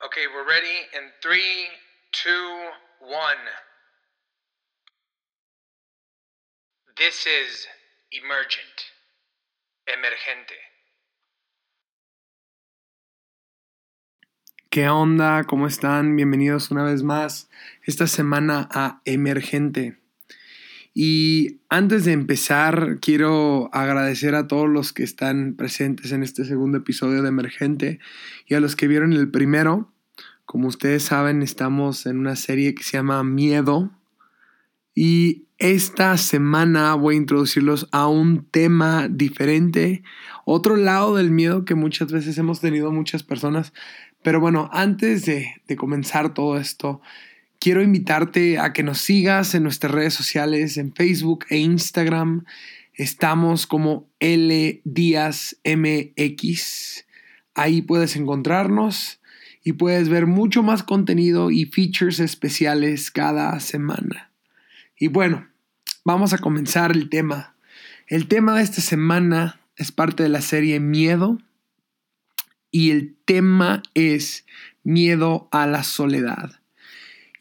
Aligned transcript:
Okay, 0.00 0.26
we're 0.32 0.46
ready 0.46 0.86
in 0.94 1.10
three, 1.20 1.66
two, 2.12 2.70
one. 3.00 3.42
This 6.96 7.26
is 7.26 7.66
emergent, 8.12 8.94
emergente. 9.88 10.54
¿Qué 14.70 14.88
onda? 14.88 15.42
¿Cómo 15.48 15.66
están? 15.66 16.14
Bienvenidos 16.14 16.70
una 16.70 16.84
vez 16.84 17.02
más 17.02 17.50
esta 17.82 18.06
semana 18.06 18.68
a 18.70 19.02
Emergente. 19.04 19.98
Y 21.00 21.60
antes 21.68 22.04
de 22.04 22.10
empezar, 22.10 22.98
quiero 23.00 23.70
agradecer 23.72 24.34
a 24.34 24.48
todos 24.48 24.68
los 24.68 24.92
que 24.92 25.04
están 25.04 25.54
presentes 25.54 26.10
en 26.10 26.24
este 26.24 26.44
segundo 26.44 26.78
episodio 26.78 27.22
de 27.22 27.28
Emergente 27.28 28.00
y 28.46 28.54
a 28.54 28.60
los 28.60 28.74
que 28.74 28.88
vieron 28.88 29.12
el 29.12 29.30
primero. 29.30 29.92
Como 30.48 30.68
ustedes 30.68 31.02
saben, 31.02 31.42
estamos 31.42 32.06
en 32.06 32.16
una 32.16 32.34
serie 32.34 32.74
que 32.74 32.82
se 32.82 32.96
llama 32.96 33.22
Miedo. 33.22 33.90
Y 34.94 35.44
esta 35.58 36.16
semana 36.16 36.94
voy 36.94 37.16
a 37.16 37.18
introducirlos 37.18 37.86
a 37.92 38.08
un 38.08 38.46
tema 38.46 39.08
diferente, 39.10 40.02
otro 40.46 40.76
lado 40.76 41.16
del 41.16 41.30
miedo 41.30 41.66
que 41.66 41.74
muchas 41.74 42.10
veces 42.10 42.38
hemos 42.38 42.62
tenido 42.62 42.90
muchas 42.90 43.22
personas. 43.22 43.74
Pero 44.22 44.40
bueno, 44.40 44.70
antes 44.72 45.26
de, 45.26 45.52
comenzar 45.76 46.32
todo 46.32 46.56
esto, 46.56 47.02
quiero 47.58 47.82
invitarte 47.82 48.58
a 48.58 48.72
que 48.72 48.82
nos 48.82 49.00
sigas 49.00 49.54
en 49.54 49.64
nuestras 49.64 49.92
redes 49.92 50.14
sociales, 50.14 50.78
en 50.78 50.94
Facebook 50.94 51.44
e 51.50 51.58
Instagram. 51.58 52.46
Estamos 52.94 53.66
como 53.66 54.08
L 54.18 54.80
Díaz 54.82 55.58
MX. 55.62 57.04
Ahí 57.54 57.82
puedes 57.82 58.16
encontrarnos 58.16 59.18
y 59.68 59.74
puedes 59.74 60.08
ver 60.08 60.26
mucho 60.26 60.62
más 60.62 60.82
contenido 60.82 61.50
y 61.50 61.66
features 61.66 62.20
especiales 62.20 63.10
cada 63.10 63.60
semana. 63.60 64.30
Y 64.98 65.08
bueno, 65.08 65.46
vamos 66.06 66.32
a 66.32 66.38
comenzar 66.38 66.92
el 66.92 67.10
tema. 67.10 67.54
El 68.06 68.28
tema 68.28 68.56
de 68.56 68.62
esta 68.62 68.80
semana 68.80 69.60
es 69.76 69.92
parte 69.92 70.22
de 70.22 70.30
la 70.30 70.40
serie 70.40 70.80
Miedo 70.80 71.36
y 72.70 72.92
el 72.92 73.14
tema 73.26 73.82
es 73.92 74.46
miedo 74.84 75.50
a 75.52 75.66
la 75.66 75.84
soledad. 75.84 76.62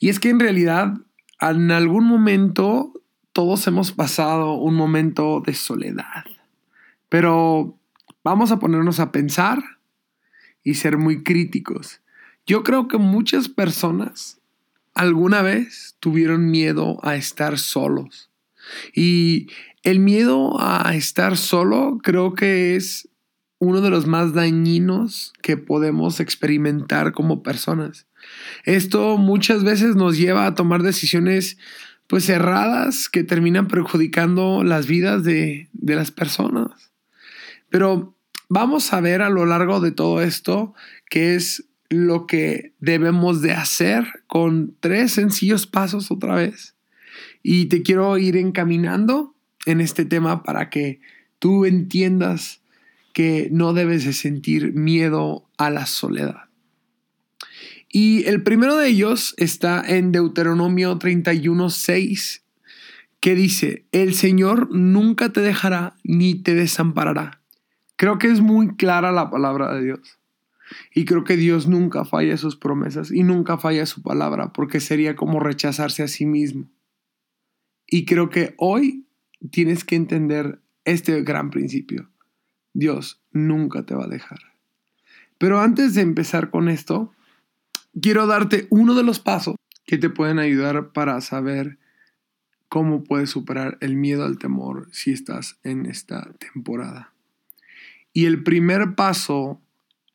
Y 0.02 0.09
es 0.09 0.20
que 0.20 0.28
en 0.28 0.42
realidad 0.42 0.95
en 1.39 1.72
algún 1.72 2.03
momento 2.03 2.92
todos 3.31 3.66
hemos 3.67 3.94
pasado 3.94 4.55
un 4.55 4.75
momento 4.75 5.42
de 5.45 5.53
soledad. 5.53 6.25
Pero 7.08 7.80
vamos 8.22 8.52
a 8.52 8.59
ponernos 8.59 9.00
a 9.00 9.14
pensar 9.14 9.64
y 10.61 10.73
ser 10.73 10.98
muy 10.98 11.23
críticos. 11.23 12.02
Yo 12.48 12.64
creo 12.64 12.88
que 12.88 12.98
muchas 12.98 13.50
personas 13.50 14.40
alguna 14.94 15.42
vez 15.42 15.95
tuvieron 16.00 16.50
miedo 16.50 16.98
a 17.04 17.16
estar 17.16 17.59
solos. 17.59 18.31
Y 18.95 19.48
el 19.84 20.00
miedo 20.00 20.56
a 20.59 20.95
estar 20.95 21.38
solo 21.38 22.00
creo 22.02 22.34
que 22.34 22.76
es 22.76 23.09
uno 23.59 23.81
de 23.81 23.89
los 23.89 24.08
más 24.08 24.34
dañinos 24.34 25.34
que 25.42 25.58
podemos 25.58 26.22
experimentar 26.22 27.12
como 27.12 27.44
personas. 27.44 28.08
Esto 28.64 29.17
muchas 29.17 29.64
veces 29.64 29.95
nos 29.95 30.17
lleva 30.17 30.45
a 30.45 30.56
tomar 30.56 30.84
decisiones 30.84 31.58
pues 32.08 32.30
erradas 32.30 33.09
que 33.09 33.26
terminan 33.26 33.67
perjudicando 33.67 34.64
las 34.64 34.88
vidas 34.88 35.23
de, 35.23 35.67
de 35.73 35.95
las 35.95 36.11
personas. 36.11 36.92
Pero 37.70 38.16
vamos 38.48 38.94
a 38.94 39.02
ver 39.02 39.22
a 39.22 39.30
lo 39.30 39.45
largo 39.45 39.82
de 39.82 39.92
todo 39.92 40.22
esto 40.22 40.73
qué 41.09 41.36
es 41.36 41.66
lo 41.89 42.27
que 42.27 42.73
debemos 42.80 43.42
de 43.42 43.53
hacer 43.53 44.05
con 44.27 44.75
tres 44.80 45.14
sencillos 45.14 45.67
pasos 45.67 46.11
otra 46.11 46.36
vez. 46.36 46.75
Y 47.43 47.67
te 47.67 47.81
quiero 47.81 48.17
ir 48.17 48.36
encaminando 48.37 49.36
en 49.65 49.81
este 49.81 50.05
tema 50.05 50.43
para 50.43 50.70
que 50.70 50.99
tú 51.39 51.65
entiendas 51.65 52.61
que 53.14 53.49
no 53.52 53.73
debes 53.73 54.05
de 54.05 54.14
sentir 54.14 54.73
miedo 54.73 55.49
a 55.58 55.70
la 55.70 55.86
soledad. 55.86 56.47
Y 57.89 58.26
el 58.26 58.43
primero 58.43 58.77
de 58.77 58.89
ellos 58.89 59.33
está 59.37 59.83
en 59.86 60.11
Deuteronomio 60.11 60.99
31:6, 60.99 62.42
que 63.20 63.33
dice, 63.33 63.86
el 63.92 64.14
Señor 64.14 64.70
nunca 64.71 65.30
te 65.30 65.42
dejará 65.42 65.95
ni 66.03 66.36
te 66.36 66.53
desamparará. 66.53 67.42
Creo 67.95 68.20
que 68.20 68.27
es 68.27 68.42
muy 68.42 68.76
clara 68.76 69.11
la 69.11 69.31
palabra 69.31 69.73
de 69.73 69.83
Dios. 69.83 70.17
Y 70.94 71.05
creo 71.05 71.23
que 71.23 71.38
Dios 71.38 71.67
nunca 71.67 72.05
falla 72.05 72.38
sus 72.38 72.55
promesas 72.55 73.11
y 73.11 73.23
nunca 73.23 73.58
falla 73.58 73.86
su 73.86 74.02
palabra, 74.02 74.54
porque 74.54 74.80
sería 74.80 75.16
como 75.16 75.39
rechazarse 75.39 76.04
a 76.04 76.08
sí 76.08 76.26
mismo. 76.26 76.70
Y 77.86 78.05
creo 78.05 78.30
que 78.30 78.54
hoy 78.58 79.08
tienes 79.52 79.83
que 79.83 79.95
entender 79.95 80.61
este 80.83 81.22
gran 81.22 81.50
principio. 81.50 82.10
Dios 82.73 83.22
nunca 83.32 83.86
te 83.86 83.95
va 83.95 84.06
a 84.06 84.10
dejar. 84.10 84.39
Pero 85.38 85.61
antes 85.61 85.94
de 85.94 86.02
empezar 86.02 86.50
con 86.50 86.70
esto, 86.70 87.14
quiero 88.02 88.27
darte 88.27 88.67
uno 88.70 88.95
de 88.95 89.04
los 89.04 89.20
pasos 89.20 89.56
que 89.86 89.98
te 89.98 90.10
pueden 90.10 90.39
ayudar 90.39 90.92
para 90.92 91.22
saber 91.22 91.80
cómo 92.70 93.04
puedes 93.04 93.30
superar 93.30 93.77
el 93.82 93.95
miedo 93.95 94.26
al 94.26 94.38
temor 94.38 94.89
si 94.92 95.11
estás 95.11 95.60
en 95.64 95.86
esta 95.86 96.33
temporada. 96.33 97.14
Y 98.14 98.26
el 98.26 98.44
primer 98.44 98.95
paso 98.95 99.61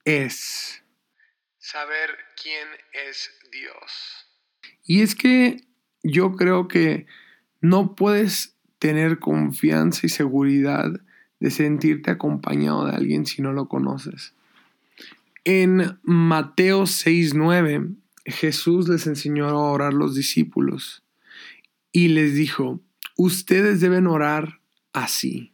es 0.04 0.82
saber 1.58 2.10
quién 2.40 2.68
es 3.08 3.30
Dios. 3.50 4.28
Y 4.84 5.02
es 5.02 5.14
que 5.14 5.60
yo 6.02 6.32
creo 6.32 6.68
que 6.68 7.06
no 7.60 7.94
puedes 7.94 8.56
tener 8.78 9.20
confianza 9.20 10.06
y 10.06 10.08
seguridad 10.08 10.90
de 11.38 11.50
sentirte 11.50 12.10
acompañado 12.10 12.86
de 12.86 12.96
alguien 12.96 13.26
si 13.26 13.42
no 13.42 13.52
lo 13.52 13.68
conoces. 13.68 14.34
En 15.44 15.98
Mateo 16.02 16.86
6:9, 16.86 17.96
Jesús 18.26 18.88
les 18.88 19.06
enseñó 19.06 19.48
a 19.48 19.54
orar 19.54 19.92
los 19.92 20.14
discípulos 20.14 21.04
y 21.90 22.08
les 22.08 22.34
dijo, 22.34 22.80
ustedes 23.16 23.80
deben 23.80 24.06
orar 24.06 24.60
así. 24.92 25.52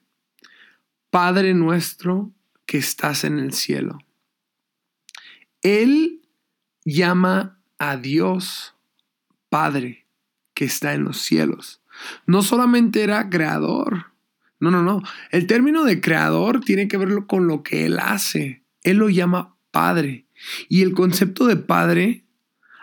Padre 1.10 1.54
nuestro 1.54 2.32
que 2.66 2.78
estás 2.78 3.24
en 3.24 3.38
el 3.38 3.52
cielo. 3.54 3.98
Él 5.62 6.22
llama 6.84 7.60
a 7.78 7.96
Dios 7.96 8.74
Padre 9.48 10.06
que 10.54 10.64
está 10.64 10.94
en 10.94 11.04
los 11.04 11.18
cielos. 11.18 11.80
No 12.26 12.42
solamente 12.42 13.02
era 13.02 13.30
creador. 13.30 14.06
No, 14.60 14.70
no, 14.70 14.82
no. 14.82 15.02
El 15.30 15.46
término 15.46 15.84
de 15.84 16.00
creador 16.00 16.60
tiene 16.60 16.88
que 16.88 16.96
ver 16.96 17.26
con 17.26 17.46
lo 17.46 17.62
que 17.62 17.86
Él 17.86 17.98
hace. 17.98 18.64
Él 18.82 18.98
lo 18.98 19.08
llama 19.08 19.56
padre. 19.70 20.26
Y 20.68 20.82
el 20.82 20.94
concepto 20.94 21.46
de 21.46 21.56
padre, 21.56 22.24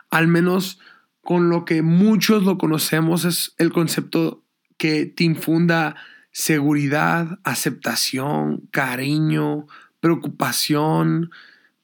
al 0.10 0.28
menos 0.28 0.80
con 1.22 1.50
lo 1.50 1.66
que 1.66 1.82
muchos 1.82 2.44
lo 2.44 2.58
conocemos, 2.58 3.26
es 3.26 3.54
el 3.58 3.72
concepto 3.72 4.44
que 4.78 5.06
te 5.06 5.24
infunda 5.24 5.96
seguridad, 6.32 7.40
aceptación, 7.44 8.68
cariño, 8.72 9.68
preocupación 10.00 11.32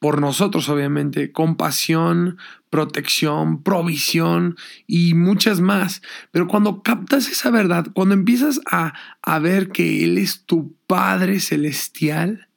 por 0.02 0.20
nosotros, 0.20 0.68
obviamente, 0.68 1.30
compasión, 1.30 2.36
protección, 2.70 3.62
provisión 3.62 4.56
y 4.88 5.14
muchas 5.14 5.60
más. 5.60 6.02
Pero 6.32 6.48
cuando 6.48 6.82
captas 6.82 7.28
esa 7.28 7.52
verdad, 7.52 7.86
cuando 7.94 8.12
empiezas 8.12 8.60
a, 8.68 8.94
a 9.22 9.38
ver 9.38 9.68
que 9.68 10.02
Él 10.02 10.18
es 10.18 10.44
tu 10.44 10.76
Padre 10.88 11.38
Celestial, 11.38 12.48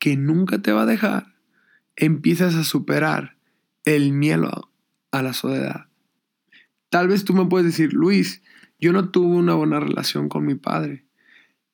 que 0.00 0.16
nunca 0.16 0.62
te 0.62 0.72
va 0.72 0.82
a 0.82 0.86
dejar, 0.86 1.36
empiezas 1.94 2.56
a 2.56 2.64
superar 2.64 3.36
el 3.84 4.12
miedo 4.12 4.72
a 5.12 5.22
la 5.22 5.32
soledad. 5.32 5.86
Tal 6.88 7.06
vez 7.06 7.24
tú 7.24 7.34
me 7.34 7.46
puedes 7.46 7.68
decir, 7.68 7.92
Luis, 7.92 8.42
yo 8.80 8.92
no 8.92 9.10
tuve 9.10 9.36
una 9.36 9.54
buena 9.54 9.78
relación 9.78 10.28
con 10.28 10.44
mi 10.44 10.56
padre. 10.56 11.06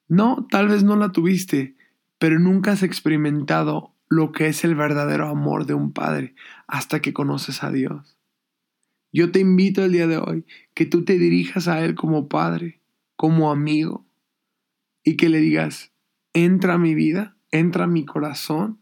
No, 0.08 0.46
tal 0.50 0.68
vez 0.68 0.84
no 0.84 0.94
la 0.94 1.10
tuviste, 1.10 1.74
pero 2.18 2.38
nunca 2.38 2.72
has 2.72 2.82
experimentado 2.82 3.95
lo 4.08 4.32
que 4.32 4.46
es 4.46 4.64
el 4.64 4.74
verdadero 4.74 5.28
amor 5.28 5.66
de 5.66 5.74
un 5.74 5.92
padre 5.92 6.34
hasta 6.66 7.00
que 7.00 7.12
conoces 7.12 7.62
a 7.62 7.70
Dios. 7.70 8.18
Yo 9.12 9.32
te 9.32 9.40
invito 9.40 9.84
el 9.84 9.92
día 9.92 10.06
de 10.06 10.18
hoy 10.18 10.44
que 10.74 10.86
tú 10.86 11.04
te 11.04 11.18
dirijas 11.18 11.68
a 11.68 11.84
Él 11.84 11.94
como 11.94 12.28
padre, 12.28 12.80
como 13.16 13.50
amigo, 13.50 14.06
y 15.02 15.16
que 15.16 15.28
le 15.28 15.38
digas, 15.38 15.92
entra 16.32 16.74
a 16.74 16.78
mi 16.78 16.94
vida, 16.94 17.36
entra 17.50 17.84
a 17.84 17.88
mi 17.88 18.04
corazón 18.04 18.80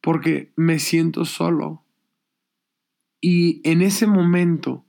porque 0.00 0.52
me 0.56 0.78
siento 0.78 1.24
solo. 1.24 1.84
Y 3.20 3.62
en 3.68 3.80
ese 3.80 4.06
momento, 4.06 4.84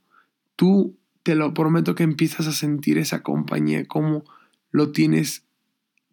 tú, 0.56 0.98
te 1.22 1.34
lo 1.34 1.54
prometo 1.54 1.94
que 1.94 2.02
empiezas 2.02 2.46
a 2.46 2.52
sentir 2.52 2.98
esa 2.98 3.22
compañía, 3.22 3.86
como 3.86 4.24
lo 4.70 4.92
tienes 4.92 5.46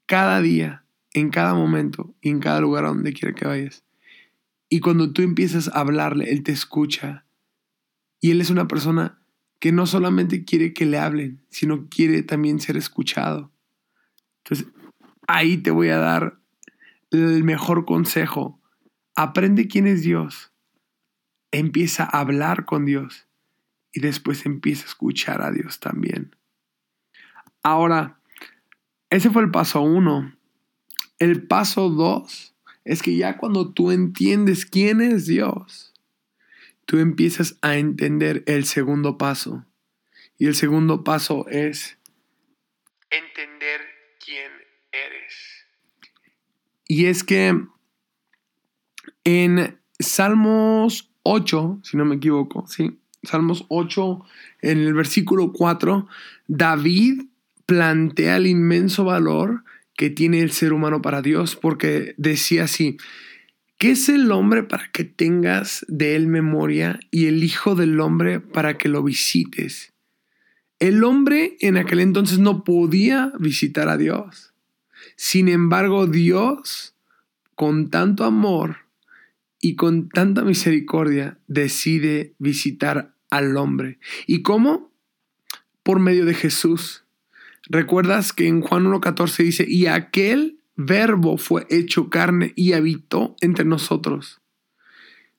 cada 0.05 0.39
día, 0.41 0.82
en 1.13 1.29
cada 1.29 1.53
momento 1.53 2.15
y 2.21 2.29
en 2.29 2.39
cada 2.39 2.59
lugar 2.61 2.85
a 2.85 2.89
donde 2.89 3.13
quiera 3.13 3.35
que 3.35 3.45
vayas. 3.45 3.83
Y 4.69 4.79
cuando 4.79 5.13
tú 5.13 5.21
empiezas 5.21 5.67
a 5.67 5.79
hablarle, 5.79 6.31
Él 6.31 6.43
te 6.43 6.51
escucha. 6.51 7.25
Y 8.19 8.31
Él 8.31 8.41
es 8.41 8.49
una 8.49 8.67
persona 8.67 9.19
que 9.59 9.71
no 9.71 9.85
solamente 9.85 10.43
quiere 10.43 10.73
que 10.73 10.85
le 10.85 10.97
hablen, 10.97 11.45
sino 11.49 11.87
quiere 11.89 12.23
también 12.23 12.59
ser 12.59 12.75
escuchado. 12.75 13.51
Entonces, 14.39 14.67
ahí 15.27 15.57
te 15.57 15.71
voy 15.71 15.89
a 15.89 15.97
dar 15.97 16.39
el 17.11 17.43
mejor 17.43 17.85
consejo. 17.85 18.59
Aprende 19.15 19.67
quién 19.67 19.87
es 19.87 20.01
Dios. 20.01 20.51
Empieza 21.51 22.03
a 22.03 22.19
hablar 22.19 22.65
con 22.65 22.85
Dios 22.85 23.27
y 23.93 24.01
después 24.01 24.45
empieza 24.45 24.83
a 24.83 24.87
escuchar 24.87 25.41
a 25.41 25.51
Dios 25.51 25.79
también. 25.79 26.35
Ahora, 27.61 28.19
ese 29.09 29.29
fue 29.29 29.43
el 29.43 29.51
paso 29.51 29.81
uno. 29.81 30.35
El 31.23 31.47
paso 31.47 31.89
dos 31.89 32.53
es 32.83 33.01
que 33.01 33.15
ya 33.15 33.37
cuando 33.37 33.71
tú 33.71 33.91
entiendes 33.91 34.65
quién 34.65 34.99
es 34.99 35.25
Dios, 35.25 35.93
tú 36.85 36.97
empiezas 36.97 37.57
a 37.61 37.77
entender 37.77 38.43
el 38.45 38.65
segundo 38.65 39.17
paso. 39.17 39.65
Y 40.37 40.47
el 40.47 40.55
segundo 40.55 41.05
paso 41.05 41.47
es 41.47 41.97
entender 43.09 43.79
quién 44.19 44.51
eres. 44.91 45.65
Y 46.89 47.05
es 47.05 47.23
que 47.23 47.57
en 49.23 49.79
Salmos 49.97 51.09
8, 51.23 51.79
si 51.83 51.95
no 51.95 52.03
me 52.03 52.15
equivoco, 52.15 52.67
sí, 52.67 52.99
Salmos 53.23 53.65
8, 53.69 54.25
en 54.61 54.79
el 54.79 54.93
versículo 54.93 55.53
4, 55.53 56.05
David 56.47 57.27
plantea 57.65 58.35
el 58.35 58.47
inmenso 58.47 59.05
valor 59.05 59.63
que 59.95 60.09
tiene 60.09 60.41
el 60.41 60.51
ser 60.51 60.73
humano 60.73 61.01
para 61.01 61.21
Dios, 61.21 61.55
porque 61.55 62.15
decía 62.17 62.63
así, 62.63 62.97
¿qué 63.77 63.91
es 63.91 64.09
el 64.09 64.31
hombre 64.31 64.63
para 64.63 64.91
que 64.91 65.03
tengas 65.03 65.85
de 65.87 66.15
él 66.15 66.27
memoria 66.27 66.99
y 67.11 67.27
el 67.27 67.43
Hijo 67.43 67.75
del 67.75 67.99
hombre 67.99 68.39
para 68.39 68.77
que 68.77 68.89
lo 68.89 69.03
visites? 69.03 69.93
El 70.79 71.03
hombre 71.03 71.55
en 71.61 71.77
aquel 71.77 71.99
entonces 71.99 72.39
no 72.39 72.63
podía 72.63 73.31
visitar 73.39 73.87
a 73.87 73.97
Dios. 73.97 74.53
Sin 75.15 75.47
embargo, 75.47 76.07
Dios, 76.07 76.95
con 77.55 77.89
tanto 77.89 78.25
amor 78.25 78.77
y 79.61 79.75
con 79.75 80.09
tanta 80.09 80.43
misericordia, 80.43 81.39
decide 81.47 82.33
visitar 82.37 83.15
al 83.29 83.55
hombre. 83.57 83.99
¿Y 84.27 84.41
cómo? 84.41 84.91
Por 85.83 85.99
medio 85.99 86.25
de 86.25 86.33
Jesús. 86.33 87.02
¿Recuerdas 87.67 88.33
que 88.33 88.47
en 88.47 88.61
Juan 88.61 88.85
1.14 88.85 89.43
dice, 89.43 89.65
y 89.67 89.85
aquel 89.85 90.59
verbo 90.75 91.37
fue 91.37 91.65
hecho 91.69 92.09
carne 92.09 92.53
y 92.55 92.73
habitó 92.73 93.35
entre 93.41 93.65
nosotros? 93.65 94.41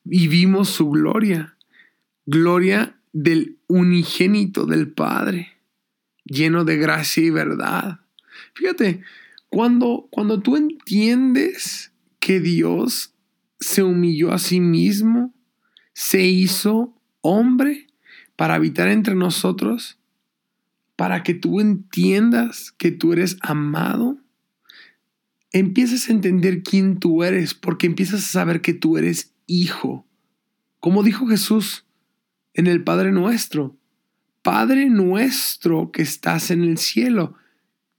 Y 0.05 0.29
vimos 0.29 0.69
su 0.69 0.91
gloria, 0.91 1.56
gloria 2.26 2.99
del 3.12 3.59
unigénito 3.69 4.67
del 4.67 4.93
Padre, 4.93 5.53
lleno 6.25 6.65
de 6.65 6.76
gracia 6.76 7.23
y 7.25 7.31
verdad. 7.31 8.00
Fíjate, 8.55 9.03
cuando, 9.49 10.09
cuando 10.11 10.41
tú 10.41 10.56
entiendes 10.56 11.93
que 12.19 12.41
Dios 12.41 13.15
se 13.61 13.82
humilló 13.82 14.32
a 14.32 14.38
sí 14.38 14.61
mismo, 14.61 15.35
se 15.93 16.23
hizo 16.23 17.00
hombre 17.21 17.87
para 18.37 18.55
habitar 18.55 18.88
entre 18.88 19.15
nosotros, 19.15 19.99
para 20.96 21.23
que 21.23 21.35
tú 21.35 21.61
entiendas 21.61 22.73
que 22.73 22.91
tú 22.91 23.12
eres 23.12 23.37
amado, 23.41 24.19
empiezas 25.52 26.08
a 26.08 26.12
entender 26.12 26.62
quién 26.62 26.99
tú 26.99 27.23
eres, 27.23 27.55
porque 27.55 27.87
empiezas 27.87 28.25
a 28.25 28.29
saber 28.29 28.61
que 28.61 28.75
tú 28.75 28.96
eres 28.96 29.35
hijo. 29.46 30.06
Como 30.81 31.02
dijo 31.02 31.26
Jesús 31.26 31.87
en 32.52 32.67
el 32.67 32.85
Padre 32.85 33.12
nuestro, 33.12 33.76
Padre 34.43 34.91
nuestro 34.91 35.91
que 35.91 36.02
estás 36.02 36.50
en 36.50 36.62
el 36.62 36.79
cielo, 36.79 37.35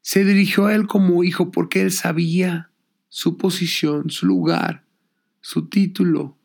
se 0.01 0.23
dirigió 0.23 0.67
a 0.67 0.75
él 0.75 0.85
como 0.85 1.23
hijo 1.23 1.51
porque 1.51 1.81
él 1.81 1.91
sabía 1.91 2.71
su 3.09 3.37
posición, 3.37 4.09
su 4.09 4.27
lugar, 4.27 4.85
su 5.41 5.67
título, 5.67 6.37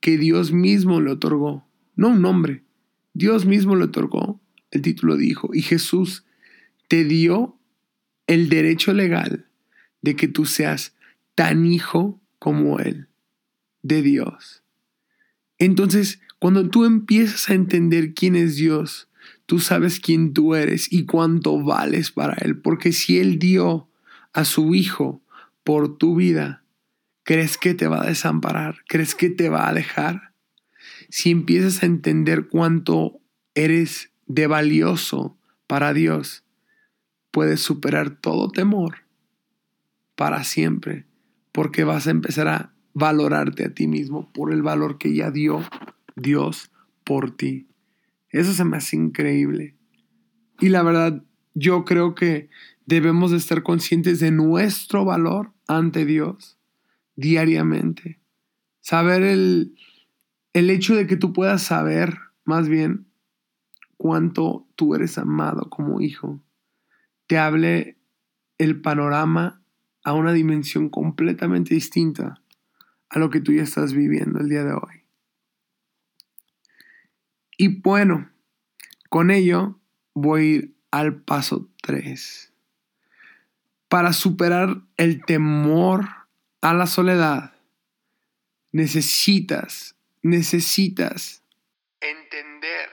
que 0.00 0.16
Dios 0.16 0.52
mismo 0.52 1.00
le 1.00 1.10
otorgó, 1.10 1.68
no 1.96 2.08
un 2.08 2.22
nombre, 2.22 2.64
Dios 3.12 3.44
mismo 3.44 3.76
le 3.76 3.84
otorgó 3.84 4.40
el 4.70 4.82
título 4.82 5.16
dijo, 5.16 5.50
y 5.54 5.62
Jesús 5.62 6.24
te 6.88 7.04
dio 7.04 7.58
el 8.26 8.48
derecho 8.48 8.92
legal 8.92 9.46
de 10.02 10.16
que 10.16 10.28
tú 10.28 10.44
seas 10.44 10.94
tan 11.34 11.66
hijo 11.66 12.20
como 12.38 12.78
Él, 12.78 13.08
de 13.82 14.02
Dios. 14.02 14.62
Entonces, 15.58 16.20
cuando 16.38 16.68
tú 16.68 16.84
empiezas 16.84 17.48
a 17.48 17.54
entender 17.54 18.14
quién 18.14 18.36
es 18.36 18.56
Dios, 18.56 19.08
tú 19.46 19.58
sabes 19.58 19.98
quién 19.98 20.32
tú 20.32 20.54
eres 20.54 20.92
y 20.92 21.04
cuánto 21.04 21.62
vales 21.62 22.12
para 22.12 22.34
Él, 22.34 22.58
porque 22.58 22.92
si 22.92 23.18
Él 23.18 23.38
dio 23.38 23.88
a 24.32 24.44
su 24.44 24.74
Hijo 24.74 25.22
por 25.64 25.98
tu 25.98 26.16
vida, 26.16 26.64
¿crees 27.24 27.58
que 27.58 27.74
te 27.74 27.88
va 27.88 28.02
a 28.02 28.06
desamparar? 28.06 28.82
¿Crees 28.88 29.14
que 29.14 29.30
te 29.30 29.48
va 29.48 29.68
a 29.68 29.74
dejar? 29.74 30.32
Si 31.08 31.30
empiezas 31.30 31.82
a 31.82 31.86
entender 31.86 32.48
cuánto 32.48 33.20
eres 33.54 34.10
de 34.28 34.46
valioso 34.46 35.36
para 35.66 35.92
Dios, 35.92 36.44
puedes 37.30 37.60
superar 37.60 38.10
todo 38.10 38.50
temor 38.50 38.98
para 40.14 40.44
siempre, 40.44 41.06
porque 41.52 41.84
vas 41.84 42.06
a 42.06 42.10
empezar 42.10 42.48
a 42.48 42.74
valorarte 42.92 43.64
a 43.64 43.74
ti 43.74 43.86
mismo 43.86 44.30
por 44.32 44.52
el 44.52 44.62
valor 44.62 44.98
que 44.98 45.14
ya 45.14 45.30
dio 45.30 45.62
Dios 46.16 46.70
por 47.04 47.36
ti. 47.36 47.68
Eso 48.30 48.52
se 48.52 48.64
me 48.64 48.76
hace 48.76 48.96
increíble. 48.96 49.76
Y 50.60 50.68
la 50.68 50.82
verdad, 50.82 51.24
yo 51.54 51.84
creo 51.84 52.14
que 52.14 52.50
debemos 52.86 53.30
de 53.30 53.36
estar 53.36 53.62
conscientes 53.62 54.20
de 54.20 54.30
nuestro 54.30 55.04
valor 55.04 55.52
ante 55.66 56.04
Dios 56.04 56.58
diariamente. 57.16 58.20
Saber 58.80 59.22
el, 59.22 59.74
el 60.52 60.70
hecho 60.70 60.94
de 60.94 61.06
que 61.06 61.16
tú 61.16 61.32
puedas 61.32 61.62
saber, 61.62 62.18
más 62.44 62.68
bien, 62.68 63.07
cuánto 63.98 64.66
tú 64.74 64.94
eres 64.94 65.18
amado 65.18 65.68
como 65.68 66.00
hijo, 66.00 66.40
te 67.26 67.36
hable 67.36 67.98
el 68.56 68.80
panorama 68.80 69.62
a 70.02 70.14
una 70.14 70.32
dimensión 70.32 70.88
completamente 70.88 71.74
distinta 71.74 72.40
a 73.10 73.18
lo 73.18 73.28
que 73.28 73.40
tú 73.40 73.52
ya 73.52 73.62
estás 73.62 73.92
viviendo 73.92 74.40
el 74.40 74.48
día 74.48 74.64
de 74.64 74.72
hoy. 74.72 75.04
Y 77.58 77.80
bueno, 77.80 78.30
con 79.10 79.30
ello 79.30 79.78
voy 80.14 80.76
al 80.90 81.20
paso 81.22 81.68
3. 81.82 82.52
Para 83.88 84.12
superar 84.12 84.82
el 84.96 85.24
temor 85.24 86.08
a 86.60 86.72
la 86.74 86.86
soledad, 86.86 87.54
necesitas, 88.72 89.96
necesitas 90.22 91.42
entender 92.00 92.90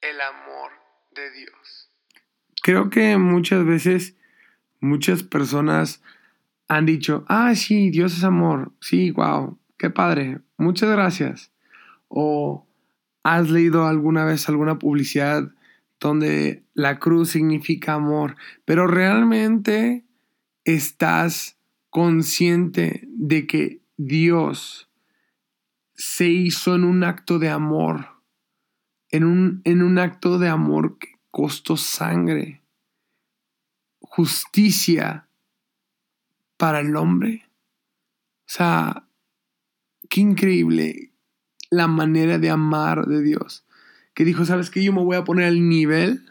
el 0.00 0.20
amor 0.20 0.72
de 1.14 1.30
Dios. 1.32 1.90
Creo 2.62 2.90
que 2.90 3.18
muchas 3.18 3.64
veces 3.64 4.16
muchas 4.80 5.22
personas 5.22 6.02
han 6.68 6.86
dicho, 6.86 7.24
ah, 7.28 7.54
sí, 7.54 7.90
Dios 7.90 8.16
es 8.16 8.24
amor, 8.24 8.72
sí, 8.80 9.10
wow, 9.10 9.58
qué 9.76 9.90
padre, 9.90 10.40
muchas 10.56 10.90
gracias. 10.90 11.52
O 12.08 12.66
has 13.22 13.50
leído 13.50 13.86
alguna 13.86 14.24
vez 14.24 14.48
alguna 14.48 14.78
publicidad 14.78 15.52
donde 16.00 16.64
la 16.74 16.98
cruz 16.98 17.30
significa 17.30 17.94
amor, 17.94 18.36
pero 18.64 18.86
realmente 18.86 20.04
estás 20.64 21.58
consciente 21.90 23.06
de 23.08 23.46
que 23.46 23.82
Dios 23.96 24.88
se 25.94 26.28
hizo 26.28 26.74
en 26.74 26.84
un 26.84 27.04
acto 27.04 27.38
de 27.38 27.50
amor 27.50 28.12
en 29.12 29.24
un, 29.24 29.60
en 29.64 29.82
un 29.82 29.98
acto 29.98 30.38
de 30.38 30.48
amor 30.48 30.98
que 30.98 31.11
costó 31.32 31.76
sangre, 31.76 32.62
justicia 34.00 35.26
para 36.56 36.80
el 36.80 36.94
hombre. 36.94 37.48
O 38.40 38.52
sea, 38.52 39.08
qué 40.08 40.20
increíble 40.20 41.10
la 41.70 41.88
manera 41.88 42.38
de 42.38 42.50
amar 42.50 43.06
de 43.06 43.22
Dios. 43.22 43.64
Que 44.14 44.26
dijo, 44.26 44.44
¿sabes 44.44 44.68
qué? 44.70 44.84
Yo 44.84 44.92
me 44.92 45.02
voy 45.02 45.16
a 45.16 45.24
poner 45.24 45.46
al 45.46 45.68
nivel 45.68 46.30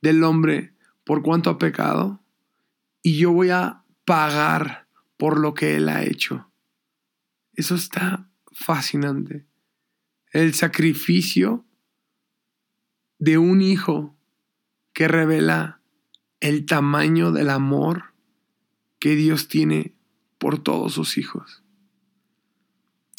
del 0.00 0.24
hombre 0.24 0.72
por 1.04 1.22
cuanto 1.22 1.50
ha 1.50 1.58
pecado 1.58 2.20
y 3.02 3.18
yo 3.18 3.32
voy 3.32 3.50
a 3.50 3.84
pagar 4.06 4.86
por 5.18 5.38
lo 5.38 5.52
que 5.52 5.76
él 5.76 5.90
ha 5.90 6.02
hecho. 6.02 6.50
Eso 7.52 7.74
está 7.74 8.30
fascinante. 8.52 9.44
El 10.32 10.54
sacrificio 10.54 11.66
de 13.18 13.36
un 13.36 13.60
hijo 13.60 14.16
que 14.92 15.08
revela 15.08 15.80
el 16.40 16.66
tamaño 16.66 17.32
del 17.32 17.50
amor 17.50 18.14
que 18.98 19.16
Dios 19.16 19.48
tiene 19.48 19.94
por 20.38 20.62
todos 20.62 20.94
sus 20.94 21.18
hijos. 21.18 21.62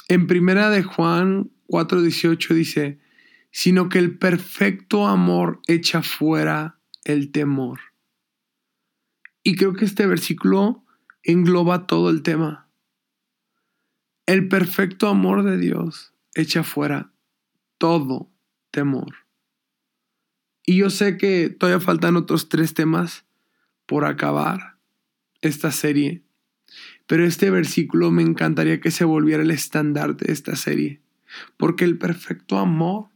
En 0.08 0.28
primera 0.28 0.70
de 0.70 0.84
Juan 0.84 1.52
4:18 1.68 2.54
dice, 2.54 3.00
sino 3.52 3.90
que 3.90 4.00
el 4.00 4.18
perfecto 4.18 5.08
amor 5.08 5.62
echa 5.68 6.02
fuera 6.02 6.80
el 7.04 7.32
temor. 7.32 7.80
Y 9.44 9.56
creo 9.56 9.74
que 9.74 9.86
este 9.86 10.06
versículo 10.06 10.86
engloba 11.24 11.88
todo 11.88 12.10
el 12.10 12.24
tema. 12.24 12.70
El 14.26 14.48
perfecto 14.48 15.08
amor 15.08 15.44
de 15.44 15.58
Dios 15.58 16.14
echa 16.36 16.64
fuera 16.64 17.14
todo 17.78 18.32
temor. 18.72 19.16
Y 20.66 20.78
yo 20.78 20.90
sé 20.90 21.18
que 21.18 21.50
todavía 21.50 21.80
faltan 21.80 22.16
otros 22.16 22.50
tres 22.50 22.74
temas 22.74 23.26
por 23.86 24.06
acabar 24.06 24.78
esta 25.42 25.72
serie, 25.72 26.22
pero 27.08 27.26
este 27.26 27.50
versículo 27.50 28.12
me 28.12 28.22
encantaría 28.22 28.80
que 28.80 28.92
se 28.92 29.04
volviera 29.04 29.44
el 29.44 29.52
estandarte 29.52 30.26
de 30.26 30.34
esta 30.34 30.56
serie, 30.56 31.02
porque 31.58 31.84
el 31.84 31.98
perfecto 31.98 32.58
amor 32.58 33.10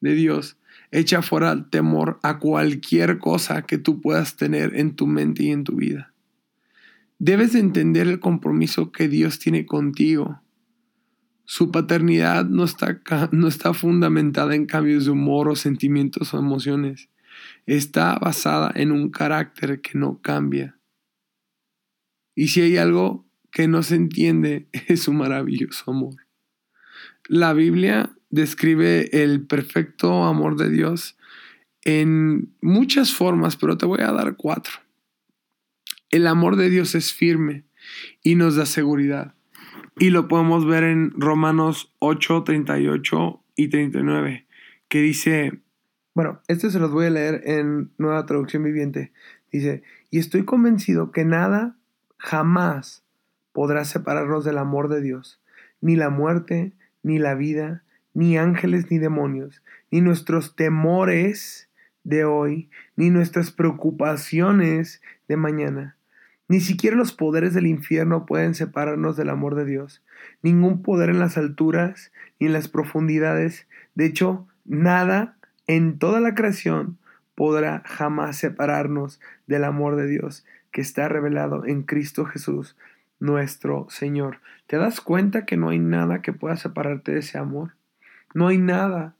de 0.00 0.14
Dios 0.14 0.56
echa 0.90 1.22
fuera 1.22 1.52
el 1.52 1.70
temor 1.70 2.18
a 2.22 2.38
cualquier 2.38 3.18
cosa 3.18 3.62
que 3.62 3.78
tú 3.78 4.00
puedas 4.00 4.36
tener 4.36 4.76
en 4.76 4.96
tu 4.96 5.06
mente 5.06 5.44
y 5.44 5.50
en 5.50 5.64
tu 5.64 5.76
vida. 5.76 6.12
Debes 7.18 7.54
entender 7.54 8.08
el 8.08 8.18
compromiso 8.18 8.92
que 8.92 9.08
Dios 9.08 9.38
tiene 9.38 9.66
contigo. 9.66 10.42
Su 11.50 11.72
paternidad 11.72 12.44
no 12.44 12.62
está, 12.62 13.00
no 13.32 13.48
está 13.48 13.74
fundamentada 13.74 14.54
en 14.54 14.66
cambios 14.66 15.06
de 15.06 15.10
humor 15.10 15.48
o 15.48 15.56
sentimientos 15.56 16.32
o 16.32 16.38
emociones. 16.38 17.08
Está 17.66 18.16
basada 18.20 18.70
en 18.76 18.92
un 18.92 19.10
carácter 19.10 19.80
que 19.80 19.98
no 19.98 20.22
cambia. 20.22 20.78
Y 22.36 22.46
si 22.46 22.60
hay 22.60 22.76
algo 22.76 23.26
que 23.50 23.66
no 23.66 23.82
se 23.82 23.96
entiende, 23.96 24.68
es 24.86 25.02
su 25.02 25.12
maravilloso 25.12 25.90
amor. 25.90 26.14
La 27.26 27.52
Biblia 27.52 28.16
describe 28.28 29.24
el 29.24 29.44
perfecto 29.44 30.22
amor 30.22 30.56
de 30.56 30.70
Dios 30.70 31.16
en 31.82 32.54
muchas 32.60 33.12
formas, 33.12 33.56
pero 33.56 33.76
te 33.76 33.86
voy 33.86 34.02
a 34.02 34.12
dar 34.12 34.36
cuatro. 34.36 34.74
El 36.10 36.28
amor 36.28 36.54
de 36.54 36.70
Dios 36.70 36.94
es 36.94 37.12
firme 37.12 37.64
y 38.22 38.36
nos 38.36 38.54
da 38.54 38.66
seguridad. 38.66 39.34
Y 40.00 40.08
lo 40.08 40.28
podemos 40.28 40.66
ver 40.66 40.82
en 40.84 41.12
Romanos 41.20 41.94
8, 41.98 42.44
38 42.44 43.44
y 43.54 43.68
39, 43.68 44.46
que 44.88 45.02
dice, 45.02 45.60
bueno, 46.14 46.40
este 46.48 46.70
se 46.70 46.78
los 46.78 46.90
voy 46.90 47.04
a 47.04 47.10
leer 47.10 47.42
en 47.44 47.90
nueva 47.98 48.24
traducción 48.24 48.64
viviente. 48.64 49.12
Dice, 49.52 49.82
y 50.10 50.18
estoy 50.18 50.46
convencido 50.46 51.12
que 51.12 51.26
nada 51.26 51.76
jamás 52.16 53.04
podrá 53.52 53.84
separarnos 53.84 54.42
del 54.42 54.56
amor 54.56 54.88
de 54.88 55.02
Dios, 55.02 55.38
ni 55.82 55.96
la 55.96 56.08
muerte, 56.08 56.72
ni 57.02 57.18
la 57.18 57.34
vida, 57.34 57.84
ni 58.14 58.38
ángeles 58.38 58.90
ni 58.90 58.96
demonios, 58.96 59.62
ni 59.90 60.00
nuestros 60.00 60.56
temores 60.56 61.68
de 62.04 62.24
hoy, 62.24 62.70
ni 62.96 63.10
nuestras 63.10 63.50
preocupaciones 63.50 65.02
de 65.28 65.36
mañana. 65.36 65.98
Ni 66.50 66.58
siquiera 66.58 66.96
los 66.96 67.12
poderes 67.12 67.54
del 67.54 67.68
infierno 67.68 68.26
pueden 68.26 68.56
separarnos 68.56 69.16
del 69.16 69.28
amor 69.28 69.54
de 69.54 69.64
Dios. 69.64 70.02
Ningún 70.42 70.82
poder 70.82 71.08
en 71.08 71.20
las 71.20 71.38
alturas 71.38 72.10
ni 72.40 72.48
en 72.48 72.52
las 72.52 72.66
profundidades. 72.66 73.68
De 73.94 74.06
hecho, 74.06 74.48
nada 74.64 75.36
en 75.68 76.00
toda 76.00 76.18
la 76.18 76.34
creación 76.34 76.98
podrá 77.36 77.84
jamás 77.86 78.36
separarnos 78.38 79.20
del 79.46 79.62
amor 79.62 79.94
de 79.94 80.08
Dios 80.08 80.44
que 80.72 80.80
está 80.80 81.08
revelado 81.08 81.64
en 81.66 81.84
Cristo 81.84 82.24
Jesús, 82.24 82.76
nuestro 83.20 83.86
Señor. 83.88 84.40
¿Te 84.66 84.76
das 84.76 85.00
cuenta 85.00 85.46
que 85.46 85.56
no 85.56 85.68
hay 85.68 85.78
nada 85.78 86.20
que 86.20 86.32
pueda 86.32 86.56
separarte 86.56 87.12
de 87.12 87.20
ese 87.20 87.38
amor? 87.38 87.74
No 88.34 88.48
hay 88.48 88.58
nada 88.58 89.14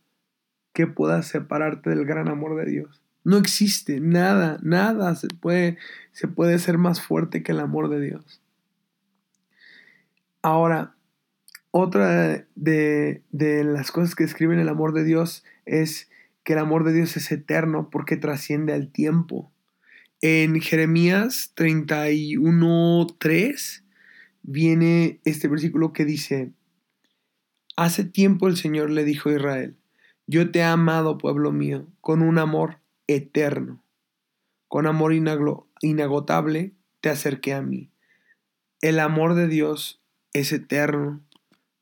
que 0.72 0.88
pueda 0.88 1.22
separarte 1.22 1.90
del 1.90 2.06
gran 2.06 2.28
amor 2.28 2.56
de 2.56 2.68
Dios. 2.68 2.99
No 3.24 3.36
existe 3.36 4.00
nada, 4.00 4.58
nada 4.62 5.14
se 5.14 5.28
puede, 5.28 5.78
se 6.12 6.28
puede 6.28 6.58
ser 6.58 6.78
más 6.78 7.00
fuerte 7.00 7.42
que 7.42 7.52
el 7.52 7.60
amor 7.60 7.90
de 7.90 8.00
Dios. 8.00 8.40
Ahora, 10.42 10.94
otra 11.70 12.46
de, 12.54 13.22
de 13.30 13.64
las 13.64 13.92
cosas 13.92 14.14
que 14.14 14.24
describen 14.24 14.58
el 14.58 14.68
amor 14.68 14.94
de 14.94 15.04
Dios 15.04 15.44
es 15.66 16.08
que 16.44 16.54
el 16.54 16.58
amor 16.58 16.84
de 16.84 16.94
Dios 16.94 17.16
es 17.16 17.30
eterno 17.30 17.90
porque 17.90 18.16
trasciende 18.16 18.72
al 18.72 18.90
tiempo. 18.90 19.52
En 20.22 20.60
Jeremías 20.60 21.52
31.3 21.56 23.82
viene 24.42 25.20
este 25.24 25.48
versículo 25.48 25.92
que 25.92 26.04
dice, 26.04 26.52
Hace 27.76 28.04
tiempo 28.04 28.48
el 28.48 28.58
Señor 28.58 28.90
le 28.90 29.04
dijo 29.04 29.30
a 29.30 29.34
Israel, 29.34 29.76
yo 30.26 30.50
te 30.50 30.58
he 30.58 30.64
amado, 30.64 31.16
pueblo 31.16 31.50
mío, 31.50 31.86
con 32.00 32.20
un 32.20 32.38
amor 32.38 32.79
eterno. 33.14 33.82
Con 34.68 34.86
amor 34.86 35.12
inagotable 35.12 36.74
te 37.00 37.10
acerqué 37.10 37.54
a 37.54 37.62
mí. 37.62 37.90
El 38.80 38.98
amor 39.00 39.34
de 39.34 39.48
Dios 39.48 40.00
es 40.32 40.52
eterno, 40.52 41.20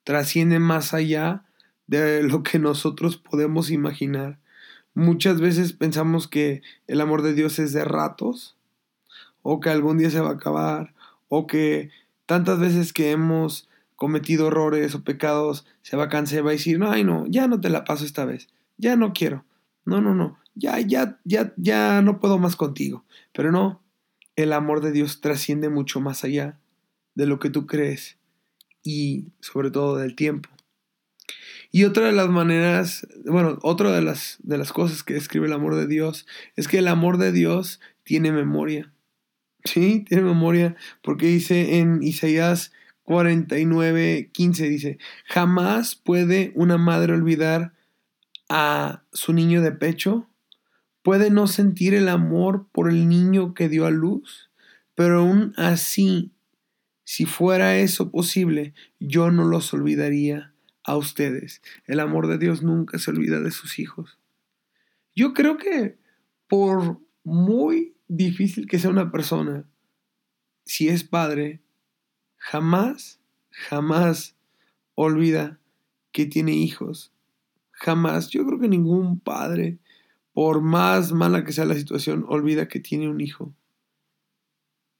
trasciende 0.05 0.59
más 0.59 0.95
allá 0.95 1.45
de 1.87 2.23
lo 2.23 2.43
que 2.43 2.59
nosotros 2.59 3.17
podemos 3.17 3.71
imaginar. 3.71 4.39
Muchas 4.95 5.41
veces 5.41 5.73
pensamos 5.73 6.29
que 6.29 6.63
el 6.87 7.01
amor 7.01 7.23
de 7.23 7.35
Dios 7.35 7.59
es 7.59 7.73
de 7.73 7.85
ratos, 7.85 8.57
o 9.43 9.61
que 9.61 9.71
algún 9.71 9.99
día 9.99 10.11
se 10.11 10.21
va 10.21 10.31
a 10.31 10.35
acabar, 10.35 10.95
o 11.29 11.47
que 11.47 11.91
tantas 12.27 12.59
veces 12.59 12.93
que 12.93 13.11
hemos 13.11 13.69
cometido 13.97 14.49
errores 14.49 14.95
o 14.95 15.05
pecados, 15.05 15.67
se 15.83 15.97
va 15.97 16.05
a 16.05 16.09
cansar, 16.09 16.45
va 16.45 16.51
a 16.51 16.53
decir, 16.53 16.79
no, 16.79 16.91
ay 16.91 17.05
no, 17.05 17.27
ya 17.27 17.49
no 17.49 17.61
te 17.61 17.69
la 17.69 17.85
paso 17.85 18.05
esta 18.05 18.25
vez, 18.25 18.49
ya 18.77 18.97
no 18.97 19.13
quiero, 19.13 19.45
no, 19.85 20.01
no, 20.01 20.15
no, 20.15 20.39
ya, 20.59 20.81
ya, 20.81 21.19
ya, 21.25 21.55
ya 21.57 22.03
no 22.03 22.21
puedo 22.21 22.39
más 22.39 22.57
contigo. 22.57 23.05
Pero 23.33 23.53
no, 23.53 23.83
el 24.37 24.53
amor 24.53 24.81
de 24.81 24.93
Dios 24.93 25.21
trasciende 25.21 25.69
mucho 25.69 26.01
más 26.01 26.25
allá 26.25 26.59
de 27.15 27.27
lo 27.27 27.39
que 27.39 27.51
tú 27.51 27.67
crees 27.67 28.19
y 28.83 29.27
sobre 29.41 29.71
todo 29.71 29.97
del 29.97 30.15
tiempo. 30.15 30.49
Y 31.71 31.85
otra 31.85 32.07
de 32.07 32.13
las 32.13 32.29
maneras, 32.29 33.07
bueno, 33.27 33.59
otra 33.63 33.93
de 33.93 34.01
las, 34.01 34.39
de 34.43 34.57
las 34.57 34.73
cosas 34.73 35.03
que 35.03 35.15
describe 35.15 35.47
el 35.47 35.53
amor 35.53 35.75
de 35.75 35.87
Dios 35.87 36.27
es 36.57 36.67
que 36.67 36.79
el 36.79 36.89
amor 36.89 37.19
de 37.19 37.33
Dios 37.33 37.81
tiene 38.05 38.33
memoria. 38.33 38.93
Sí, 39.65 40.05
tiene 40.09 40.23
memoria 40.23 40.77
porque 41.03 41.27
dice 41.27 41.79
en 41.79 42.03
Isaías 42.03 42.73
49, 43.03 44.31
15 44.33 44.69
dice, 44.69 44.99
jamás 45.27 45.95
puede 45.95 46.53
una 46.55 46.79
madre 46.79 47.13
olvidar 47.13 47.73
a 48.49 49.03
su 49.13 49.33
niño 49.33 49.63
de 49.63 49.73
pecho, 49.73 50.29
puede 51.09 51.31
no 51.31 51.47
sentir 51.47 51.95
el 51.95 52.07
amor 52.07 52.69
por 52.71 52.91
el 52.91 53.09
niño 53.09 53.55
que 53.55 53.71
dio 53.71 53.87
a 53.87 53.91
luz, 53.91 54.51
pero 54.95 55.21
aún 55.21 55.55
así, 55.57 56.33
si 57.03 57.25
fuera 57.25 57.79
eso 57.79 58.11
posible, 58.11 58.75
yo 59.01 59.31
no 59.31 59.47
los 59.47 59.73
olvidaría 59.73 60.53
a 60.85 60.99
ustedes. 60.99 61.63
El 61.87 62.01
amor 62.01 62.27
de 62.27 62.37
Dios 62.37 62.63
nunca 62.63 62.99
se 62.99 63.11
olvida 63.11 63.41
de 63.41 63.53
sus 63.53 63.79
hijos. 63.79 64.19
Yo 65.17 65.33
creo 65.33 65.57
que 65.57 65.97
por 66.47 67.01
muy 67.25 67.95
difícil 68.07 68.67
que 68.67 68.79
sea 68.79 68.91
una 68.91 69.11
persona, 69.11 69.65
si 70.67 70.91
es 70.91 71.05
padre, 71.05 71.63
jamás, 72.37 73.19
jamás 73.49 74.37
olvida 74.95 75.59
que 76.13 76.27
tiene 76.27 76.53
hijos. 76.53 77.15
Jamás. 77.71 78.29
Yo 78.29 78.45
creo 78.45 78.59
que 78.61 78.69
ningún 78.69 79.21
padre, 79.21 79.79
por 80.39 80.61
más 80.61 81.11
mala 81.11 81.43
que 81.43 81.53
sea 81.53 81.65
la 81.65 81.75
situación, 81.75 82.25
olvida 82.29 82.69
que 82.69 82.79
tiene 82.79 83.09
un 83.09 83.21
hijo. 83.21 83.57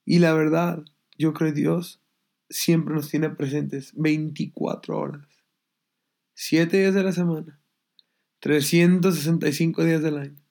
Y 0.03 0.19
la 0.19 0.33
verdad, 0.33 0.83
yo 1.17 1.33
creo 1.33 1.53
que 1.53 1.61
Dios 1.61 2.01
siempre 2.49 2.93
nos 2.93 3.07
tiene 3.07 3.29
presentes 3.29 3.93
24 3.95 4.99
horas, 4.99 5.45
7 6.33 6.77
días 6.77 6.93
de 6.93 7.03
la 7.03 7.13
semana, 7.13 7.57
365 8.41 9.85
días 9.85 10.03
del 10.03 10.17
año. 10.17 10.43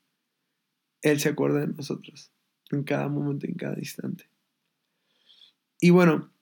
Él 1.03 1.21
se 1.21 1.29
acuerda 1.29 1.61
de 1.61 1.67
nosotros 1.67 2.33
en 2.71 2.83
cada 2.83 3.11
momento, 3.11 3.47
en 3.47 3.57
cada 3.57 3.79
instante. 3.79 4.31
Y 5.83 5.91
bueno, 5.91 6.33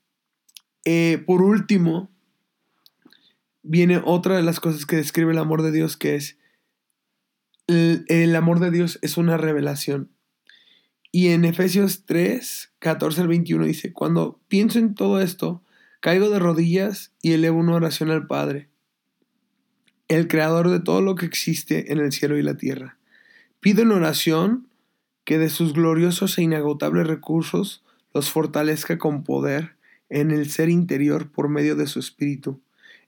eh, 0.85 1.21
por 1.27 1.43
último, 1.43 2.13
viene 3.65 4.01
otra 4.05 4.37
de 4.37 4.45
las 4.45 4.61
cosas 4.61 4.87
que 4.87 4.95
describe 4.95 5.33
el 5.33 5.39
amor 5.39 5.63
de 5.63 5.73
Dios, 5.73 5.97
que 5.97 6.15
es 6.15 6.39
el, 7.67 8.37
amor 8.37 8.61
de 8.61 8.71
Dios 8.71 8.99
es 9.03 9.17
una 9.17 9.37
revelación. 9.37 10.11
Y 11.13 11.29
en 11.29 11.45
Efesios 11.45 12.05
3, 12.05 12.73
14 12.79 13.23
al 13.23 13.29
21 13.29 13.65
dice, 13.65 13.93
cuando 13.93 14.41
pienso 14.49 14.79
en 14.79 14.95
todo 14.95 15.21
esto, 15.21 15.63
caigo 16.01 16.31
de 16.31 16.39
rodillas 16.39 17.13
y 17.23 17.33
elevo 17.33 17.59
una 17.59 17.75
oración 17.75 18.11
al 18.11 18.27
Padre, 18.27 18.69
el 20.09 20.29
creador 20.29 20.69
de 20.69 20.81
todo 20.81 21.01
lo 21.01 21.15
que 21.15 21.27
existe 21.27 21.93
en 21.93 21.99
el 21.99 22.13
cielo 22.13 22.37
y 22.39 22.43
la 22.43 22.57
tierra. 22.57 22.99
Pido 23.61 23.83
en 23.83 23.93
oración 23.93 24.69
que 25.25 25.39
de 25.39 25.49
sus 25.49 25.73
gloriosos 25.73 26.39
e 26.39 26.43
inagotables 26.43 27.07
recursos 27.07 27.83
los 28.15 28.31
fortalezca 28.31 28.99
con 28.99 29.25
poder 29.25 29.77
en 30.09 30.31
el 30.31 30.49
ser 30.51 30.69
interior 30.69 31.31
por 31.33 31.49
medio 31.49 31.75
de 31.75 31.87
su 31.87 31.99
espíritu, 31.99 32.61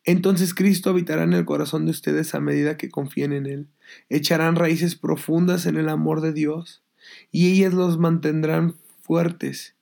Entonces 0.09 0.55
Cristo 0.55 0.89
habitará 0.89 1.25
en 1.25 1.35
el 1.35 1.45
corazón 1.45 1.85
de 1.85 1.91
ustedes 1.91 2.35
a 2.35 2.41
medida 2.41 2.79
que 2.79 2.89
confíen 2.89 3.35
en 3.35 3.45
Él. 3.45 3.69
Echarán 4.09 4.57
raíces 4.57 4.97
profundas 4.97 5.67
en 5.67 5.77
el 5.77 5.91
amor 5.91 6.23
de 6.23 6.33
Dios 6.33 6.83
y 7.31 7.53
ellas 7.53 7.75
los 7.75 7.99
mantendrán 7.99 8.75
fuertes. 9.03 9.77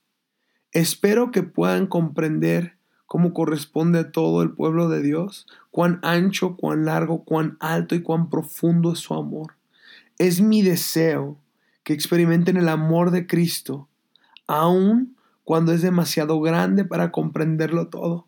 Espero 0.72 1.30
que 1.30 1.44
puedan 1.44 1.86
comprender 1.86 2.76
cómo 3.06 3.32
corresponde 3.32 4.00
a 4.00 4.10
todo 4.10 4.42
el 4.42 4.50
pueblo 4.50 4.88
de 4.88 5.00
Dios, 5.00 5.46
cuán 5.70 6.00
ancho, 6.02 6.56
cuán 6.56 6.86
largo, 6.86 7.22
cuán 7.24 7.56
alto 7.60 7.94
y 7.94 8.02
cuán 8.02 8.28
profundo 8.28 8.94
es 8.94 8.98
su 8.98 9.14
amor. 9.14 9.54
Es 10.18 10.40
mi 10.40 10.60
deseo 10.60 11.38
que 11.84 11.92
experimenten 11.92 12.56
el 12.56 12.68
amor 12.68 13.12
de 13.12 13.28
Cristo, 13.28 13.88
aun 14.48 15.16
cuando 15.44 15.72
es 15.72 15.82
demasiado 15.82 16.40
grande 16.40 16.84
para 16.84 17.12
comprenderlo 17.12 17.90
todo. 17.90 18.26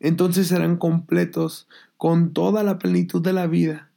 Entonces 0.00 0.48
serán 0.48 0.76
completos 0.76 1.68
con 1.96 2.32
toda 2.32 2.62
la 2.62 2.78
plenitud 2.78 3.22
de 3.22 3.32
la 3.32 3.46
vida 3.46 3.90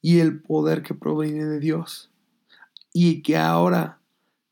y 0.00 0.18
el 0.18 0.40
poder 0.40 0.82
que 0.82 0.94
proviene 0.94 1.44
de 1.44 1.60
Dios. 1.60 2.10
Y 2.92 3.22
que 3.22 3.36
ahora 3.36 4.00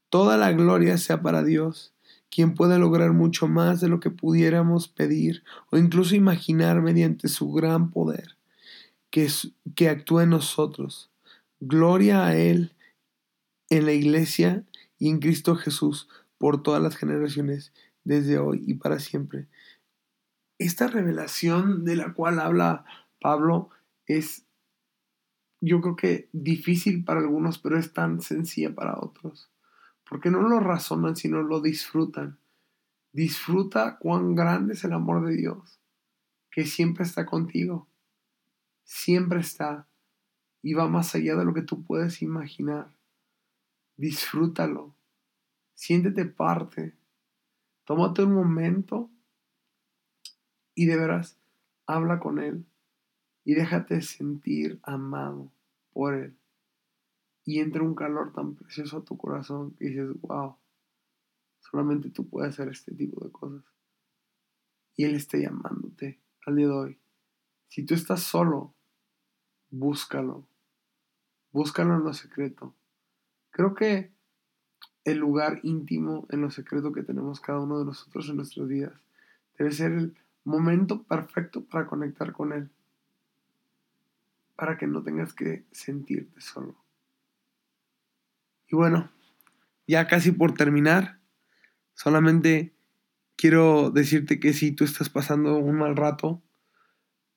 toda 0.08 0.36
la 0.36 0.52
gloria 0.52 0.96
sea 0.98 1.22
para 1.22 1.42
Dios, 1.42 1.92
quien 2.30 2.54
puede 2.54 2.78
lograr 2.78 3.12
mucho 3.12 3.48
más 3.48 3.80
de 3.80 3.88
lo 3.88 4.00
que 4.00 4.10
pudiéramos 4.10 4.88
pedir 4.88 5.42
o 5.70 5.76
incluso 5.76 6.14
imaginar 6.14 6.80
mediante 6.80 7.28
su 7.28 7.52
gran 7.52 7.90
poder 7.90 8.36
que, 9.10 9.28
que 9.74 9.88
actúa 9.88 10.22
en 10.22 10.30
nosotros. 10.30 11.10
Gloria 11.58 12.24
a 12.24 12.36
Él 12.36 12.72
en 13.68 13.86
la 13.86 13.92
iglesia 13.92 14.64
y 14.98 15.08
en 15.08 15.18
Cristo 15.18 15.56
Jesús 15.56 16.08
por 16.38 16.62
todas 16.62 16.82
las 16.82 16.96
generaciones, 16.96 17.72
desde 18.04 18.38
hoy 18.38 18.62
y 18.66 18.74
para 18.74 18.98
siempre. 18.98 19.46
Esta 20.60 20.86
revelación 20.86 21.84
de 21.84 21.96
la 21.96 22.12
cual 22.12 22.38
habla 22.38 22.84
Pablo 23.20 23.70
es, 24.06 24.46
yo 25.60 25.80
creo 25.80 25.96
que 25.96 26.28
difícil 26.32 27.04
para 27.04 27.18
algunos, 27.18 27.58
pero 27.58 27.76
es 27.76 27.92
tan 27.92 28.20
sencilla 28.20 28.72
para 28.72 29.00
otros. 29.00 29.50
Porque 30.08 30.30
no 30.30 30.42
lo 30.42 30.60
razonan, 30.60 31.16
sino 31.16 31.42
lo 31.42 31.60
disfrutan. 31.60 32.38
Disfruta 33.12 33.98
cuán 33.98 34.36
grande 34.36 34.74
es 34.74 34.84
el 34.84 34.92
amor 34.92 35.26
de 35.26 35.34
Dios, 35.34 35.80
que 36.52 36.64
siempre 36.64 37.04
está 37.04 37.26
contigo. 37.26 37.88
Siempre 38.84 39.40
está 39.40 39.88
y 40.62 40.74
va 40.74 40.88
más 40.88 41.16
allá 41.16 41.34
de 41.34 41.44
lo 41.44 41.54
que 41.54 41.62
tú 41.62 41.82
puedes 41.82 42.22
imaginar 42.22 42.92
disfrútalo, 44.00 44.94
siéntete 45.74 46.24
parte, 46.24 46.96
tómate 47.84 48.22
un 48.22 48.32
momento 48.32 49.10
y 50.80 50.86
de 50.86 50.96
veras 50.96 51.36
habla 51.84 52.20
con 52.20 52.38
Él 52.38 52.64
y 53.44 53.52
déjate 53.52 54.00
sentir 54.00 54.80
amado 54.82 55.52
por 55.92 56.14
Él. 56.14 56.38
Y 57.44 57.60
entra 57.60 57.82
un 57.82 57.94
calor 57.94 58.32
tan 58.32 58.54
precioso 58.54 58.96
a 58.96 59.04
tu 59.04 59.18
corazón 59.18 59.72
que 59.72 59.88
dices, 59.88 60.08
wow, 60.22 60.56
solamente 61.58 62.08
tú 62.08 62.26
puedes 62.26 62.54
hacer 62.54 62.68
este 62.68 62.94
tipo 62.94 63.22
de 63.22 63.30
cosas. 63.30 63.62
Y 64.96 65.04
Él 65.04 65.16
está 65.16 65.36
llamándote 65.36 66.18
al 66.46 66.56
día 66.56 66.68
de 66.68 66.72
hoy. 66.72 66.98
Si 67.68 67.84
tú 67.84 67.92
estás 67.92 68.22
solo, 68.22 68.72
búscalo. 69.68 70.46
Búscalo 71.52 71.96
en 71.96 72.04
lo 72.04 72.14
secreto. 72.14 72.74
Creo 73.50 73.74
que 73.74 74.10
el 75.04 75.18
lugar 75.18 75.60
íntimo 75.62 76.26
en 76.30 76.40
lo 76.40 76.50
secreto 76.50 76.90
que 76.90 77.02
tenemos 77.02 77.38
cada 77.38 77.60
uno 77.60 77.78
de 77.80 77.84
nosotros 77.84 78.30
en 78.30 78.36
nuestras 78.36 78.66
vidas 78.66 78.98
debe 79.58 79.72
ser 79.72 79.92
el 79.92 80.16
momento 80.44 81.02
perfecto 81.04 81.64
para 81.64 81.86
conectar 81.86 82.32
con 82.32 82.52
Él, 82.52 82.70
para 84.56 84.78
que 84.78 84.86
no 84.86 85.02
tengas 85.02 85.32
que 85.32 85.64
sentirte 85.70 86.40
solo. 86.40 86.76
Y 88.68 88.76
bueno, 88.76 89.10
ya 89.86 90.06
casi 90.06 90.32
por 90.32 90.54
terminar, 90.54 91.18
solamente 91.94 92.74
quiero 93.36 93.90
decirte 93.90 94.38
que 94.38 94.52
si 94.52 94.72
tú 94.72 94.84
estás 94.84 95.08
pasando 95.10 95.56
un 95.58 95.78
mal 95.78 95.96
rato, 95.96 96.42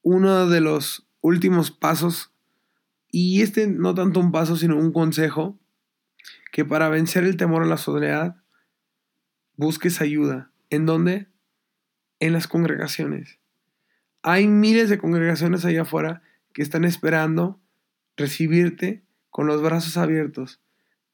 uno 0.02 0.48
de 0.48 0.62
los 0.62 1.10
últimos 1.22 1.72
pasos, 1.72 2.34
y 3.10 3.42
este 3.42 3.68
no 3.68 3.96
tanto 3.96 4.20
un 4.20 4.32
paso, 4.32 4.56
sino 4.56 4.78
un 4.78 4.92
consejo, 4.92 5.60
que 6.52 6.66
para 6.66 6.90
vencer 6.90 7.24
el 7.24 7.38
temor 7.38 7.64
a 7.64 7.68
la 7.68 7.78
soledad 7.78 8.36
busques 9.56 10.02
ayuda. 10.02 10.52
¿En 10.70 10.86
dónde? 10.86 11.33
En 12.24 12.32
las 12.32 12.48
congregaciones. 12.48 13.38
Hay 14.22 14.48
miles 14.48 14.88
de 14.88 14.98
congregaciones 14.98 15.66
allá 15.66 15.82
afuera 15.82 16.22
que 16.54 16.62
están 16.62 16.86
esperando 16.86 17.60
recibirte 18.16 19.04
con 19.30 19.46
los 19.46 19.62
brazos 19.62 19.98
abiertos 19.98 20.62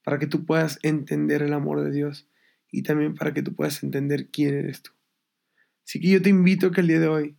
para 0.03 0.19
que 0.19 0.27
tú 0.27 0.45
puedas 0.45 0.77
entender 0.83 1.41
el 1.41 1.53
amor 1.53 1.83
de 1.83 1.89
Dios 1.89 2.27
y 2.71 2.83
también 2.83 3.15
para 3.15 3.33
que 3.33 3.41
tú 3.41 3.55
puedas 3.55 3.81
entender 3.81 4.27
quién 4.27 4.53
eres 4.53 4.83
tú. 4.83 4.91
Así 5.83 5.99
que 5.99 6.09
yo 6.09 6.21
te 6.21 6.29
invito 6.29 6.69
que 6.69 6.81
el 6.81 6.87
día 6.89 6.99
de 6.99 7.07
hoy, 7.07 7.35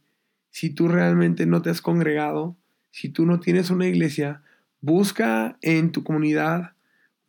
si 0.51 0.71
tú 0.71 0.89
realmente 0.89 1.47
no 1.47 1.63
te 1.63 1.71
has 1.71 1.81
congregado, 1.81 2.57
si 2.91 3.09
tú 3.09 3.25
no 3.25 3.39
tienes 3.39 3.71
una 3.71 3.87
iglesia, 3.87 4.43
busca 4.81 5.59
en 5.63 5.93
tu 5.93 6.03
comunidad 6.03 6.73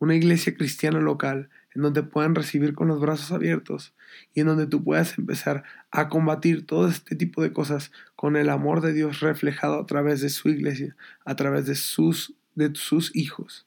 una 0.00 0.16
iglesia 0.16 0.56
cristiana 0.56 0.98
local 0.98 1.50
en 1.74 1.82
donde 1.82 2.02
puedan 2.02 2.34
recibir 2.34 2.74
con 2.74 2.88
los 2.88 3.00
brazos 3.00 3.32
abiertos 3.32 3.94
y 4.34 4.40
en 4.40 4.46
donde 4.46 4.66
tú 4.66 4.82
puedas 4.84 5.18
empezar 5.18 5.64
a 5.90 6.08
combatir 6.08 6.66
todo 6.66 6.88
este 6.88 7.16
tipo 7.16 7.42
de 7.42 7.52
cosas 7.52 7.92
con 8.16 8.36
el 8.36 8.50
amor 8.50 8.80
de 8.80 8.92
Dios 8.92 9.20
reflejado 9.20 9.80
a 9.80 9.86
través 9.86 10.20
de 10.20 10.28
su 10.28 10.48
iglesia, 10.48 10.96
a 11.24 11.36
través 11.36 11.66
de 11.66 11.74
sus, 11.74 12.34
de 12.54 12.70
sus 12.74 13.14
hijos. 13.16 13.66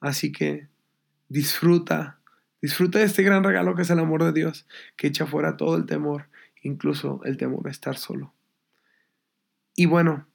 Así 0.00 0.32
que 0.32 0.68
disfruta, 1.28 2.18
disfruta 2.60 2.98
de 2.98 3.04
este 3.04 3.22
gran 3.22 3.44
regalo 3.44 3.74
que 3.74 3.82
es 3.82 3.90
el 3.90 3.98
amor 3.98 4.24
de 4.24 4.32
Dios, 4.32 4.66
que 4.96 5.08
echa 5.08 5.26
fuera 5.26 5.56
todo 5.56 5.76
el 5.76 5.86
temor, 5.86 6.28
incluso 6.62 7.20
el 7.24 7.36
temor 7.36 7.64
de 7.64 7.70
estar 7.70 7.96
solo. 7.96 8.32
Y 9.74 9.86
bueno, 9.86 10.26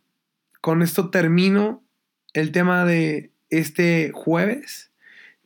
con 0.61 0.81
esto 0.81 1.09
termino 1.09 1.83
el 2.31 2.53
tema 2.53 2.85
de 2.85 3.33
este 3.49 4.11
jueves. 4.13 4.92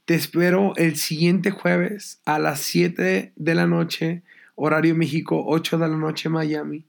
Te 0.07 0.15
espero 0.15 0.71
el 0.77 0.95
siguiente 0.95 1.51
jueves 1.51 2.21
a 2.23 2.39
las 2.39 2.61
7 2.61 3.33
de 3.35 3.55
la 3.55 3.67
noche, 3.67 4.23
horario 4.55 4.95
México, 4.95 5.43
8 5.45 5.79
de 5.79 5.87
la 5.89 5.97
noche 5.97 6.29
Miami. 6.29 6.87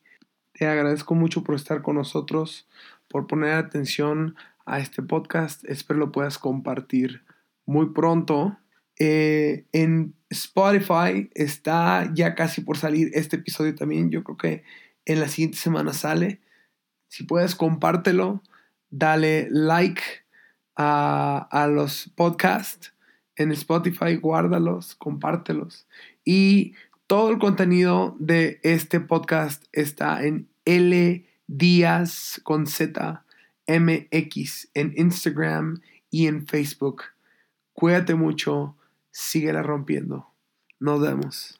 Te 0.53 0.69
agradezco 0.69 1.17
mucho 1.17 1.43
por 1.43 1.57
estar 1.57 1.83
con 1.83 1.97
nosotros, 1.97 2.69
por 3.09 3.27
poner 3.27 3.55
atención 3.55 4.37
a 4.67 4.79
este 4.79 5.03
podcast. 5.03 5.65
Espero 5.65 5.99
lo 5.99 6.13
puedas 6.13 6.39
compartir 6.39 7.25
muy 7.67 7.87
pronto. 7.87 8.57
Eh, 9.01 9.67
en 9.73 10.15
Spotify 10.31 11.29
está 11.35 12.13
ya 12.15 12.37
casi 12.37 12.61
por 12.61 12.79
salir 12.79 13.11
este 13.15 13.35
episodio 13.35 13.75
también. 13.75 14.11
Yo 14.13 14.23
creo 14.23 14.37
que 14.37 14.63
en 15.07 15.19
la 15.19 15.27
siguiente 15.27 15.59
semana 15.59 15.93
sale. 15.93 16.41
Si 17.09 17.25
puedes, 17.25 17.57
compártelo, 17.57 18.45
dale 18.91 19.49
like 19.51 20.03
a, 20.77 21.69
los 21.69 22.13
podcasts 22.15 22.93
en 23.39 23.53
Spotify, 23.53 24.17
guárdalos, 24.17 24.95
compártelos. 24.97 25.87
Y 26.25 26.75
todo 27.07 27.31
el 27.31 27.39
contenido 27.39 28.17
de 28.19 28.61
este 28.63 29.01
podcast 29.01 29.65
está 29.73 30.25
en 30.27 30.49
L 30.67 31.25
Díaz 31.47 32.41
con 32.43 32.67
en 34.75 34.93
Instagram 34.97 35.81
y 36.11 36.27
en 36.27 36.47
Facebook. 36.47 37.05
Cuídate 37.73 38.15
mucho, 38.15 38.77
síguela 39.11 39.63
rompiendo. 39.63 40.27
Nos 40.81 41.01
vemos. 41.01 41.58